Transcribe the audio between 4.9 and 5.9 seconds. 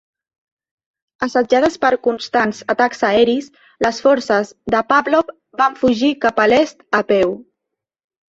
Pavlov van